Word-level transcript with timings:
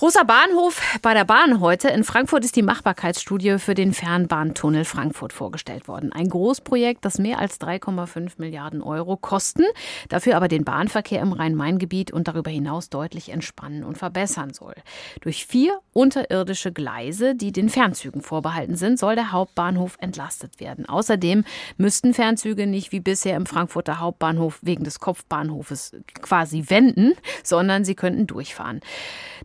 Großer 0.00 0.24
Bahnhof 0.24 0.80
bei 1.02 1.12
der 1.12 1.26
Bahn 1.26 1.60
heute. 1.60 1.88
In 1.88 2.04
Frankfurt 2.04 2.42
ist 2.42 2.56
die 2.56 2.62
Machbarkeitsstudie 2.62 3.58
für 3.58 3.74
den 3.74 3.92
Fernbahntunnel 3.92 4.86
Frankfurt 4.86 5.34
vorgestellt 5.34 5.88
worden. 5.88 6.10
Ein 6.10 6.30
Großprojekt, 6.30 7.04
das 7.04 7.18
mehr 7.18 7.38
als 7.38 7.60
3,5 7.60 8.36
Milliarden 8.38 8.80
Euro 8.80 9.18
kosten, 9.18 9.64
dafür 10.08 10.36
aber 10.36 10.48
den 10.48 10.64
Bahnverkehr 10.64 11.20
im 11.20 11.34
Rhein-Main-Gebiet 11.34 12.12
und 12.12 12.28
darüber 12.28 12.50
hinaus 12.50 12.88
deutlich 12.88 13.28
entspannen 13.28 13.84
und 13.84 13.98
verbessern 13.98 14.54
soll. 14.54 14.72
Durch 15.20 15.44
vier 15.44 15.78
unterirdische 15.92 16.72
Gleise, 16.72 17.34
die 17.34 17.52
den 17.52 17.68
Fernzügen 17.68 18.22
vorbehalten 18.22 18.76
sind, 18.76 18.98
soll 18.98 19.16
der 19.16 19.32
Hauptbahnhof 19.32 19.98
entlastet 20.00 20.60
werden. 20.60 20.88
Außerdem 20.88 21.44
müssten 21.76 22.14
Fernzüge 22.14 22.66
nicht 22.66 22.90
wie 22.92 23.00
bisher 23.00 23.36
im 23.36 23.44
Frankfurter 23.44 24.00
Hauptbahnhof 24.00 24.60
wegen 24.62 24.82
des 24.82 24.98
Kopfbahnhofes 24.98 25.94
quasi 26.22 26.64
wenden, 26.68 27.12
sondern 27.44 27.84
sie 27.84 27.94
könnten 27.94 28.26
durchfahren. 28.26 28.80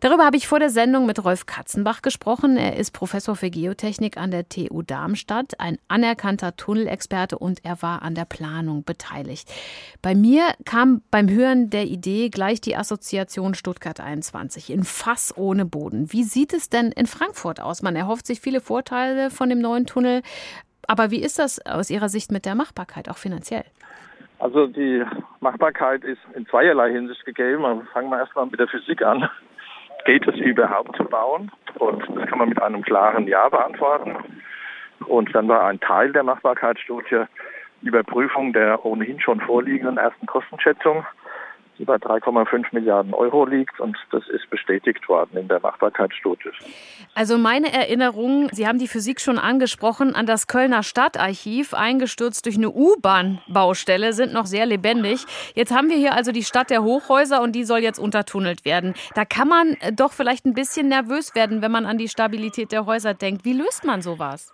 Darüber 0.00 0.24
habe 0.24 0.36
ich 0.38 0.45
vor 0.46 0.60
der 0.60 0.70
Sendung 0.70 1.06
mit 1.06 1.24
Rolf 1.24 1.46
Katzenbach 1.46 2.02
gesprochen. 2.02 2.56
Er 2.56 2.76
ist 2.76 2.92
Professor 2.92 3.34
für 3.34 3.50
Geotechnik 3.50 4.16
an 4.16 4.30
der 4.30 4.48
TU 4.48 4.82
Darmstadt, 4.82 5.58
ein 5.58 5.78
anerkannter 5.88 6.56
Tunnelexperte 6.56 7.38
und 7.38 7.64
er 7.64 7.82
war 7.82 8.02
an 8.02 8.14
der 8.14 8.24
Planung 8.24 8.84
beteiligt. 8.84 9.48
Bei 10.02 10.14
mir 10.14 10.44
kam 10.64 11.02
beim 11.10 11.28
Hören 11.28 11.70
der 11.70 11.84
Idee 11.84 12.28
gleich 12.28 12.60
die 12.60 12.76
Assoziation 12.76 13.54
Stuttgart 13.54 14.00
21 14.00 14.70
in 14.70 14.84
Fass 14.84 15.36
ohne 15.36 15.64
Boden. 15.64 16.12
Wie 16.12 16.22
sieht 16.22 16.52
es 16.52 16.68
denn 16.68 16.92
in 16.92 17.06
Frankfurt 17.06 17.60
aus? 17.60 17.82
Man 17.82 17.96
erhofft 17.96 18.26
sich 18.26 18.40
viele 18.40 18.60
Vorteile 18.60 19.30
von 19.30 19.48
dem 19.48 19.58
neuen 19.58 19.86
Tunnel. 19.86 20.22
Aber 20.86 21.10
wie 21.10 21.22
ist 21.22 21.38
das 21.38 21.64
aus 21.66 21.90
Ihrer 21.90 22.08
Sicht 22.08 22.30
mit 22.30 22.44
der 22.44 22.54
Machbarkeit, 22.54 23.08
auch 23.08 23.18
finanziell? 23.18 23.64
Also 24.38 24.66
die 24.66 25.02
Machbarkeit 25.40 26.04
ist 26.04 26.20
in 26.34 26.46
zweierlei 26.46 26.92
Hinsicht 26.92 27.24
gegeben. 27.24 27.88
Fangen 27.92 28.10
wir 28.10 28.18
erstmal 28.18 28.46
mit 28.46 28.60
der 28.60 28.68
Physik 28.68 29.02
an 29.02 29.28
geht 30.06 30.26
es 30.26 30.36
überhaupt 30.36 30.96
zu 30.96 31.04
bauen? 31.04 31.50
Und 31.78 32.02
das 32.14 32.28
kann 32.28 32.38
man 32.38 32.48
mit 32.48 32.62
einem 32.62 32.82
klaren 32.82 33.26
Ja 33.28 33.48
beantworten. 33.48 34.16
Und 35.06 35.34
dann 35.34 35.48
war 35.48 35.64
ein 35.64 35.80
Teil 35.80 36.12
der 36.12 36.22
Machbarkeitsstudie 36.22 37.24
Überprüfung 37.82 38.54
der 38.54 38.84
ohnehin 38.86 39.20
schon 39.20 39.40
vorliegenden 39.40 39.98
ersten 39.98 40.26
Kostenschätzung 40.26 41.04
die 41.78 41.84
bei 41.84 41.96
3,5 41.96 42.66
Milliarden 42.72 43.14
Euro 43.14 43.44
liegt 43.44 43.80
und 43.80 43.96
das 44.10 44.26
ist 44.28 44.48
bestätigt 44.50 45.08
worden 45.08 45.36
in 45.36 45.48
der 45.48 45.60
Machbarkeitsstudie. 45.60 46.50
Also 47.14 47.38
meine 47.38 47.72
Erinnerung, 47.72 48.48
Sie 48.52 48.66
haben 48.66 48.78
die 48.78 48.88
Physik 48.88 49.20
schon 49.20 49.38
angesprochen, 49.38 50.14
an 50.14 50.26
das 50.26 50.46
Kölner 50.46 50.82
Stadtarchiv, 50.82 51.74
eingestürzt 51.74 52.46
durch 52.46 52.56
eine 52.56 52.70
U-Bahn-Baustelle, 52.70 54.12
sind 54.12 54.32
noch 54.32 54.46
sehr 54.46 54.66
lebendig. 54.66 55.24
Jetzt 55.54 55.74
haben 55.74 55.88
wir 55.88 55.96
hier 55.96 56.14
also 56.14 56.32
die 56.32 56.42
Stadt 56.42 56.70
der 56.70 56.82
Hochhäuser 56.82 57.42
und 57.42 57.52
die 57.52 57.64
soll 57.64 57.80
jetzt 57.80 57.98
untertunnelt 57.98 58.64
werden. 58.64 58.94
Da 59.14 59.24
kann 59.24 59.48
man 59.48 59.76
doch 59.94 60.12
vielleicht 60.12 60.46
ein 60.46 60.54
bisschen 60.54 60.88
nervös 60.88 61.34
werden, 61.34 61.62
wenn 61.62 61.72
man 61.72 61.86
an 61.86 61.98
die 61.98 62.08
Stabilität 62.08 62.72
der 62.72 62.86
Häuser 62.86 63.14
denkt. 63.14 63.44
Wie 63.44 63.52
löst 63.52 63.84
man 63.84 64.02
sowas? 64.02 64.52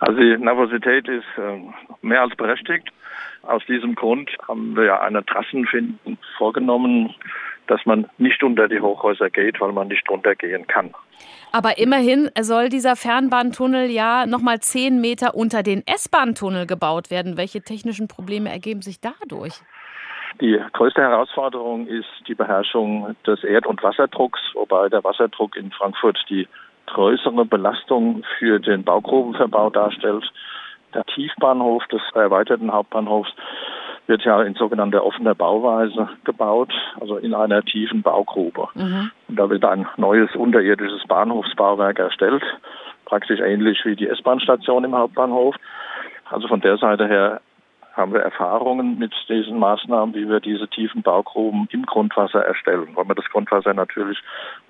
Also 0.00 0.20
die 0.20 0.36
Nervosität 0.36 1.08
ist 1.08 1.26
äh, 1.36 1.60
mehr 2.02 2.22
als 2.22 2.34
berechtigt. 2.36 2.88
Aus 3.48 3.64
diesem 3.66 3.94
Grund 3.94 4.30
haben 4.46 4.76
wir 4.76 4.84
ja 4.84 5.00
eine 5.00 5.24
Trassenfindung 5.24 6.18
vorgenommen, 6.36 7.14
dass 7.66 7.80
man 7.86 8.06
nicht 8.18 8.42
unter 8.42 8.68
die 8.68 8.78
Hochhäuser 8.78 9.30
geht, 9.30 9.58
weil 9.58 9.72
man 9.72 9.88
nicht 9.88 10.06
drunter 10.06 10.34
gehen 10.34 10.66
kann. 10.66 10.92
Aber 11.50 11.78
immerhin 11.78 12.30
soll 12.38 12.68
dieser 12.68 12.94
Fernbahntunnel 12.94 13.90
ja 13.90 14.26
nochmal 14.26 14.60
zehn 14.60 15.00
Meter 15.00 15.34
unter 15.34 15.62
den 15.62 15.82
S-Bahn-Tunnel 15.86 16.66
gebaut 16.66 17.10
werden. 17.10 17.38
Welche 17.38 17.62
technischen 17.62 18.06
Probleme 18.06 18.50
ergeben 18.50 18.82
sich 18.82 19.00
dadurch? 19.00 19.54
Die 20.42 20.60
größte 20.74 21.00
Herausforderung 21.00 21.86
ist 21.86 22.08
die 22.28 22.34
Beherrschung 22.34 23.16
des 23.26 23.42
Erd- 23.44 23.66
und 23.66 23.82
Wasserdrucks, 23.82 24.40
wobei 24.52 24.90
der 24.90 25.02
Wasserdruck 25.02 25.56
in 25.56 25.70
Frankfurt 25.70 26.18
die 26.28 26.46
größere 26.84 27.46
Belastung 27.46 28.22
für 28.38 28.60
den 28.60 28.84
Baugrubenverbau 28.84 29.70
darstellt. 29.70 30.30
Der 30.94 31.04
Tiefbahnhof 31.04 31.86
des 31.88 32.00
erweiterten 32.14 32.72
Hauptbahnhofs 32.72 33.30
wird 34.06 34.22
ja 34.24 34.42
in 34.42 34.54
sogenannter 34.54 35.04
offener 35.04 35.34
Bauweise 35.34 36.08
gebaut, 36.24 36.72
also 36.98 37.16
in 37.18 37.34
einer 37.34 37.62
tiefen 37.62 38.02
Baugrube. 38.02 38.68
Mhm. 38.74 39.10
Und 39.28 39.36
da 39.36 39.50
wird 39.50 39.64
ein 39.64 39.86
neues 39.98 40.34
unterirdisches 40.34 41.06
Bahnhofsbauwerk 41.06 41.98
erstellt, 41.98 42.42
praktisch 43.04 43.40
ähnlich 43.40 43.84
wie 43.84 43.96
die 43.96 44.08
S-Bahn-Station 44.08 44.84
im 44.84 44.96
Hauptbahnhof. 44.96 45.56
Also 46.30 46.48
von 46.48 46.60
der 46.62 46.78
Seite 46.78 47.06
her 47.06 47.40
haben 47.98 48.12
wir 48.12 48.20
Erfahrungen 48.20 48.98
mit 48.98 49.12
diesen 49.28 49.58
Maßnahmen, 49.58 50.14
wie 50.14 50.28
wir 50.28 50.40
diese 50.40 50.68
tiefen 50.68 51.02
Baugruben 51.02 51.68
im 51.70 51.84
Grundwasser 51.84 52.44
erstellen, 52.44 52.90
weil 52.94 53.08
wir 53.08 53.14
das 53.14 53.28
Grundwasser 53.28 53.74
natürlich 53.74 54.18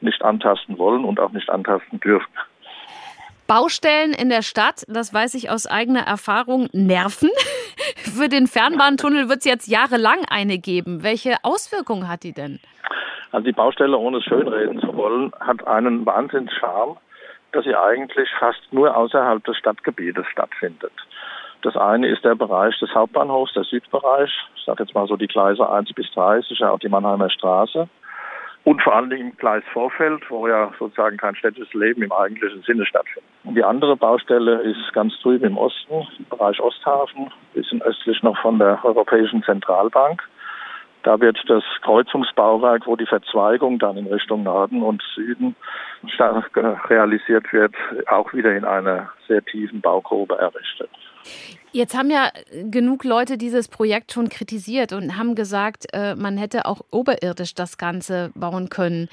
nicht 0.00 0.22
antasten 0.24 0.78
wollen 0.78 1.04
und 1.04 1.20
auch 1.20 1.30
nicht 1.30 1.50
antasten 1.50 2.00
dürfen. 2.00 2.32
Baustellen 3.48 4.12
in 4.12 4.28
der 4.28 4.42
Stadt, 4.42 4.84
das 4.88 5.14
weiß 5.14 5.32
ich 5.32 5.48
aus 5.48 5.66
eigener 5.66 6.02
Erfahrung, 6.06 6.68
nerven. 6.74 7.30
Für 7.96 8.28
den 8.28 8.46
Fernbahntunnel 8.46 9.30
wird 9.30 9.38
es 9.38 9.46
jetzt 9.46 9.68
jahrelang 9.68 10.18
eine 10.28 10.58
geben. 10.58 11.02
Welche 11.02 11.36
Auswirkungen 11.44 12.08
hat 12.08 12.24
die 12.24 12.34
denn? 12.34 12.60
Also 13.32 13.46
die 13.46 13.52
Baustelle, 13.52 13.96
ohne 13.96 14.18
es 14.18 14.24
schönreden 14.24 14.80
zu 14.80 14.94
wollen, 14.94 15.32
hat 15.40 15.66
einen 15.66 16.04
Wahnsinnscharme, 16.04 16.98
dass 17.52 17.64
sie 17.64 17.74
eigentlich 17.74 18.28
fast 18.38 18.60
nur 18.70 18.94
außerhalb 18.94 19.42
des 19.44 19.56
Stadtgebietes 19.56 20.26
stattfindet. 20.26 20.92
Das 21.62 21.74
eine 21.74 22.06
ist 22.06 22.22
der 22.24 22.34
Bereich 22.34 22.78
des 22.80 22.94
Hauptbahnhofs, 22.94 23.54
der 23.54 23.64
Südbereich. 23.64 24.30
Ich 24.56 24.64
sage 24.66 24.84
jetzt 24.84 24.94
mal 24.94 25.08
so 25.08 25.16
die 25.16 25.26
Gleise 25.26 25.66
1 25.66 25.94
bis 25.94 26.10
3, 26.12 26.36
das 26.36 26.50
ist 26.50 26.60
ja 26.60 26.70
auch 26.70 26.80
die 26.80 26.90
Mannheimer 26.90 27.30
Straße 27.30 27.88
und 28.64 28.82
vor 28.82 28.94
allen 28.94 29.10
Dingen 29.10 29.30
im 29.30 29.36
Gleisvorfeld, 29.36 30.22
wo 30.30 30.46
ja 30.46 30.72
sozusagen 30.78 31.16
kein 31.16 31.34
städtisches 31.36 31.72
Leben 31.74 32.02
im 32.02 32.12
eigentlichen 32.12 32.62
Sinne 32.62 32.84
stattfindet. 32.86 33.30
Und 33.44 33.54
die 33.54 33.64
andere 33.64 33.96
Baustelle 33.96 34.60
ist 34.62 34.92
ganz 34.92 35.18
drüben 35.20 35.44
im 35.46 35.58
Osten, 35.58 36.06
im 36.18 36.24
Bereich 36.28 36.60
Osthafen, 36.60 37.30
bisschen 37.54 37.80
östlich 37.82 38.22
noch 38.22 38.38
von 38.42 38.58
der 38.58 38.84
Europäischen 38.84 39.42
Zentralbank. 39.42 40.22
Da 41.04 41.20
wird 41.20 41.38
das 41.46 41.62
Kreuzungsbauwerk, 41.82 42.86
wo 42.86 42.96
die 42.96 43.06
Verzweigung 43.06 43.78
dann 43.78 43.96
in 43.96 44.08
Richtung 44.08 44.42
Norden 44.42 44.82
und 44.82 45.02
Süden 45.14 45.54
realisiert 46.90 47.52
wird, 47.52 47.74
auch 48.08 48.32
wieder 48.34 48.54
in 48.54 48.64
einer 48.64 49.10
sehr 49.26 49.44
tiefen 49.44 49.80
Baugrube 49.80 50.36
errichtet. 50.36 50.90
Jetzt 51.72 51.96
haben 51.96 52.10
ja 52.10 52.28
genug 52.70 53.04
Leute 53.04 53.36
dieses 53.36 53.68
Projekt 53.68 54.12
schon 54.12 54.28
kritisiert 54.28 54.92
und 54.92 55.18
haben 55.18 55.34
gesagt, 55.34 55.86
äh, 55.92 56.14
man 56.14 56.36
hätte 56.36 56.66
auch 56.66 56.80
oberirdisch 56.90 57.54
das 57.54 57.78
Ganze 57.78 58.30
bauen 58.34 58.68
können. 58.68 59.08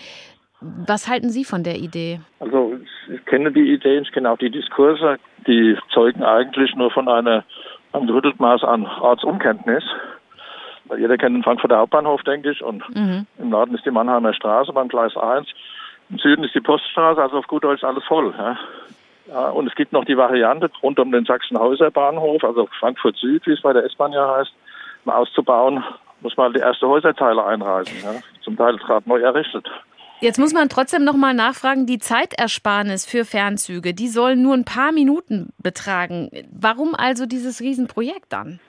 Was 0.61 1.09
halten 1.09 1.29
Sie 1.29 1.43
von 1.43 1.63
der 1.63 1.75
Idee? 1.75 2.19
Also 2.39 2.77
ich 3.13 3.25
kenne 3.25 3.51
die 3.51 3.73
Ideen, 3.73 4.03
ich 4.03 4.11
kenne 4.11 4.31
auch 4.31 4.37
die 4.37 4.49
Diskurse, 4.49 5.17
die 5.45 5.77
zeugen 5.93 6.23
eigentlich 6.23 6.73
nur 6.75 6.91
von 6.91 7.07
einer, 7.07 7.43
einem 7.91 8.09
Rüttelmaß 8.09 8.63
an 8.63 8.85
Ortsunkenntnis. 8.85 9.83
Jeder 10.97 11.17
kennt 11.17 11.35
den 11.35 11.43
Frankfurter 11.43 11.77
Hauptbahnhof, 11.77 12.23
denke 12.23 12.51
ich, 12.51 12.63
und 12.63 12.83
mhm. 12.95 13.25
im 13.37 13.49
Norden 13.49 13.75
ist 13.75 13.85
die 13.85 13.91
Mannheimer 13.91 14.33
Straße 14.33 14.71
beim 14.71 14.87
Gleis 14.87 15.15
1. 15.17 15.47
Im 16.09 16.19
Süden 16.19 16.43
ist 16.43 16.53
die 16.53 16.61
Poststraße, 16.61 17.21
also 17.21 17.37
auf 17.37 17.47
gut 17.47 17.63
Deutsch 17.63 17.83
alles 17.83 18.03
voll. 18.05 18.33
Ja. 18.37 18.57
Ja, 19.27 19.49
und 19.49 19.67
es 19.67 19.75
gibt 19.75 19.91
noch 19.91 20.05
die 20.05 20.17
Variante 20.17 20.69
rund 20.83 20.99
um 20.99 21.11
den 21.11 21.25
Sachsenhäuser 21.25 21.91
Bahnhof, 21.91 22.43
also 22.43 22.67
Frankfurt 22.79 23.17
Süd, 23.17 23.45
wie 23.47 23.53
es 23.53 23.61
bei 23.61 23.73
der 23.73 23.83
S-Bahn 23.85 24.13
ja 24.13 24.37
heißt, 24.37 24.53
um 25.05 25.11
auszubauen, 25.11 25.83
muss 26.21 26.37
man 26.37 26.53
die 26.53 26.59
erste 26.59 26.87
Häuserteile 26.87 27.43
einreisen. 27.43 27.97
Ja. 28.03 28.21
Zum 28.43 28.55
Teil 28.55 28.77
gerade 28.77 29.07
neu 29.09 29.19
errichtet. 29.19 29.67
Jetzt 30.21 30.39
muss 30.39 30.53
man 30.53 30.69
trotzdem 30.69 31.03
noch 31.03 31.15
mal 31.15 31.33
nachfragen, 31.33 31.85
die 31.85 31.99
Zeitersparnis 31.99 33.05
für 33.05 33.25
Fernzüge, 33.25 33.93
die 33.93 34.07
soll 34.07 34.35
nur 34.35 34.53
ein 34.53 34.63
paar 34.63 34.91
Minuten 34.91 35.49
betragen. 35.61 36.29
Warum 36.51 36.95
also 36.95 37.25
dieses 37.25 37.59
Riesenprojekt 37.61 38.31
dann? 38.31 38.59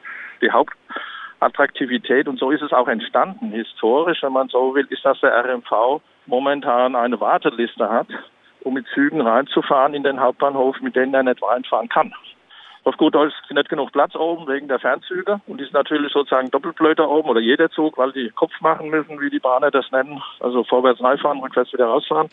Die 0.42 0.50
Hauptattraktivität, 0.50 2.26
und 2.26 2.38
so 2.38 2.50
ist 2.50 2.62
es 2.62 2.72
auch 2.72 2.88
entstanden, 2.88 3.52
historisch, 3.52 4.22
wenn 4.22 4.32
man 4.32 4.48
so 4.48 4.74
will, 4.74 4.86
ist, 4.90 5.04
dass 5.04 5.20
der 5.20 5.32
RMV 5.32 6.02
momentan 6.26 6.96
eine 6.96 7.20
Warteliste 7.20 7.88
hat 7.88 8.08
um 8.66 8.74
mit 8.74 8.86
Zügen 8.92 9.20
reinzufahren 9.20 9.94
in 9.94 10.02
den 10.02 10.20
Hauptbahnhof, 10.20 10.80
mit 10.80 10.96
denen 10.96 11.14
er 11.14 11.22
nicht 11.22 11.42
reinfahren 11.42 11.88
kann. 11.88 12.12
Auf 12.82 12.96
gut 12.96 13.14
Deutsch 13.14 13.34
ist 13.42 13.52
nicht 13.52 13.68
genug 13.68 13.90
Platz 13.92 14.14
oben 14.14 14.46
wegen 14.46 14.68
der 14.68 14.78
Fernzüge 14.78 15.40
und 15.46 15.60
ist 15.60 15.72
natürlich 15.72 16.12
sozusagen 16.12 16.50
doppelt 16.50 16.80
oben 16.80 17.28
oder 17.28 17.40
jeder 17.40 17.68
Zug, 17.70 17.98
weil 17.98 18.12
die 18.12 18.30
Kopf 18.30 18.52
machen 18.60 18.90
müssen, 18.90 19.20
wie 19.20 19.30
die 19.30 19.40
Bahner 19.40 19.70
das 19.70 19.90
nennen, 19.90 20.22
also 20.40 20.62
vorwärts 20.62 21.02
reinfahren, 21.02 21.40
rückwärts 21.40 21.72
wieder 21.72 21.86
rausfahren. 21.86 22.28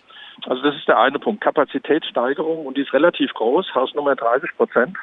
Also 0.48 0.62
das 0.62 0.76
ist 0.76 0.88
der 0.88 1.00
eine 1.00 1.18
Punkt. 1.18 1.42
Kapazitätssteigerung 1.42 2.68
und 2.68 2.78
die 2.78 2.82
ist 2.82 2.94
relativ 2.94 3.34
groß, 3.34 3.74
Hausnummer 3.74 4.16
30 4.16 4.56
Prozent, 4.56 4.98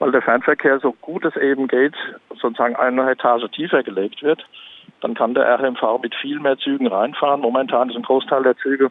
weil 0.00 0.10
der 0.10 0.22
Fernverkehr 0.22 0.80
so 0.80 0.92
gut 1.00 1.24
es 1.24 1.36
eben 1.36 1.68
geht, 1.68 1.94
sozusagen 2.40 2.74
eine 2.74 3.08
Etage 3.08 3.48
tiefer 3.52 3.84
gelegt 3.84 4.22
wird. 4.22 4.44
Dann 5.00 5.14
kann 5.14 5.34
der 5.34 5.46
RMV 5.60 6.00
mit 6.02 6.14
viel 6.16 6.40
mehr 6.40 6.58
Zügen 6.58 6.88
reinfahren. 6.88 7.40
Momentan 7.40 7.90
ist 7.90 7.96
ein 7.96 8.02
Großteil 8.02 8.42
der 8.42 8.56
Züge 8.56 8.90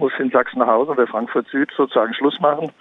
muss 0.00 0.12
in 0.18 0.30
Sachsenhausen 0.30 0.94
oder 0.94 1.06
Frankfurt 1.06 1.46
Süd 1.48 1.70
sozusagen 1.76 2.14
Schluss 2.14 2.40
machen 2.40 2.72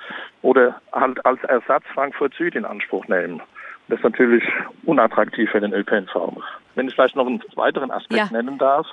oder 0.42 0.81
halt 0.92 1.24
als 1.25 1.44
Ersatz 1.44 1.83
Frankfurt 1.94 2.33
Süd 2.33 2.56
in 2.56 2.66
Anspruch 2.66 3.07
nehmen. 3.07 3.42
Das 3.89 4.00
ist 4.00 4.04
natürlich 4.04 4.44
unattraktiv 4.86 5.50
für 5.50 5.60
den 5.60 5.74
ÖPNV. 5.74 6.42
Wenn 6.75 6.88
ich 6.88 6.94
vielleicht 6.94 7.16
noch 7.16 7.25
einen 7.25 7.44
weiteren 7.56 7.92
Aspekt 7.92 8.31
ja. 8.31 8.31
nennen 8.31 8.57
darf, 8.57 8.88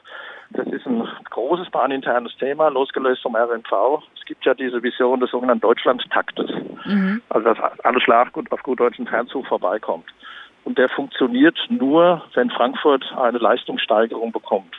Das 0.53 0.67
ist 0.69 0.87
ein 0.87 1.07
großes 1.31 1.71
bahninternes 1.71 2.37
Thema, 2.39 2.69
losgelöst 2.69 3.23
vom 3.23 3.37
RMV. 3.37 4.03
Es 4.17 4.25
gibt 4.27 4.45
ja 4.45 4.55
diese 4.55 4.83
Vision 4.83 5.21
des 5.21 5.31
sogenannten 5.31 5.63
Deutschlandtaktes. 5.63 6.51
Mhm. 6.85 7.21
Also 7.29 7.53
dass 7.53 7.59
alles 7.85 8.03
Schlag 8.03 8.31
auf 8.51 8.63
gut 8.63 8.81
deutschen 8.81 9.07
Fernzug 9.07 9.47
vorbeikommt. 9.47 10.07
Und 10.65 10.79
der 10.79 10.89
funktioniert 10.89 11.59
nur, 11.69 12.23
wenn 12.35 12.51
Frankfurt 12.51 13.05
eine 13.17 13.39
Leistungssteigerung 13.39 14.33
bekommt. 14.33 14.75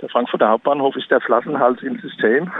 Der 0.00 0.08
Frankfurter 0.08 0.48
Hauptbahnhof 0.48 0.94
ist 0.96 1.10
der 1.10 1.20
Flaschenhals 1.20 1.82
im 1.82 1.98
System. 1.98 2.50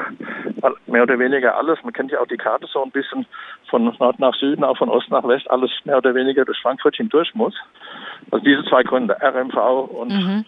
Mehr 0.86 1.02
oder 1.02 1.18
weniger 1.18 1.56
alles. 1.56 1.78
Man 1.84 1.92
kennt 1.92 2.10
ja 2.10 2.20
auch 2.20 2.26
die 2.26 2.36
Karte 2.36 2.66
so 2.72 2.82
ein 2.82 2.90
bisschen 2.90 3.26
von 3.70 3.84
Nord 3.98 4.18
nach 4.18 4.34
Süden, 4.34 4.64
auch 4.64 4.76
von 4.76 4.88
Ost 4.88 5.10
nach 5.10 5.26
West, 5.26 5.48
alles 5.50 5.70
mehr 5.84 5.98
oder 5.98 6.14
weniger 6.14 6.44
durch 6.44 6.58
Frankfurt 6.60 6.96
hindurch 6.96 7.34
muss. 7.34 7.54
Also 8.30 8.44
diese 8.44 8.64
zwei 8.64 8.82
Gründe, 8.82 9.16
RMV 9.22 9.56
und 9.90 10.08
mhm. 10.08 10.44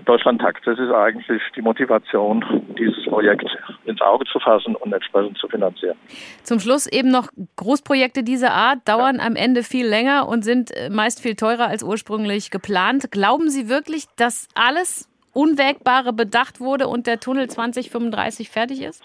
Deutschlandtakt, 0.00 0.66
das 0.66 0.78
ist 0.78 0.90
eigentlich 0.90 1.42
die 1.54 1.60
Motivation, 1.60 2.42
dieses 2.78 3.04
Projekt 3.04 3.44
ins 3.84 4.00
Auge 4.00 4.24
zu 4.24 4.38
fassen 4.40 4.74
und 4.74 4.90
entsprechend 4.90 5.36
zu 5.36 5.48
finanzieren. 5.48 5.98
Zum 6.44 6.60
Schluss 6.60 6.86
eben 6.86 7.10
noch 7.10 7.28
Großprojekte 7.56 8.22
dieser 8.22 8.52
Art 8.52 8.88
dauern 8.88 9.16
ja. 9.16 9.26
am 9.26 9.36
Ende 9.36 9.62
viel 9.62 9.86
länger 9.86 10.28
und 10.28 10.44
sind 10.44 10.70
äh, 10.70 10.88
meist 10.88 11.20
viel 11.20 11.36
teurer 11.36 11.66
als 11.66 11.82
ursprünglich 11.82 12.50
geplant. 12.50 13.10
Glauben 13.10 13.50
Sie 13.50 13.68
wirklich, 13.68 14.06
dass 14.16 14.48
alles 14.54 15.11
Unwägbare 15.32 16.12
bedacht 16.12 16.60
wurde 16.60 16.88
und 16.88 17.06
der 17.06 17.20
Tunnel 17.20 17.48
2035 17.48 18.50
fertig 18.50 18.82
ist? 18.82 19.02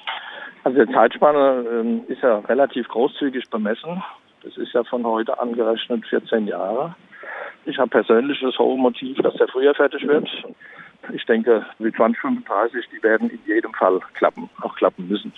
Also 0.64 0.84
die 0.84 0.94
Zeitspanne 0.94 2.04
äh, 2.08 2.12
ist 2.12 2.22
ja 2.22 2.40
relativ 2.40 2.88
großzügig 2.90 3.50
bemessen. 3.50 4.04
Das 4.44 4.58
ist 4.58 4.74
ja 4.74 4.84
von 4.84 5.06
heute 5.06 5.40
angerechnet 5.40 6.06
14 6.08 6.48
Jahre. 6.48 6.96
Ich 7.66 7.78
habe 7.78 7.90
persönlich 7.90 8.40
das 8.42 8.58
hohe 8.60 8.78
Motiv, 8.78 9.18
dass 9.18 9.34
der 9.36 9.48
früher 9.48 9.74
fertig 9.76 10.08
wird. 10.08 10.30
Ich 11.14 11.26
denke, 11.26 11.66
die 11.80 11.92
2035, 11.92 12.86
die 12.92 13.04
werden 13.04 13.30
in 13.30 13.40
jedem 13.46 13.74
Fall 13.74 14.00
klappen, 14.14 14.50
auch 14.62 14.76
klappen 14.76 15.08
müssen. 15.08 15.34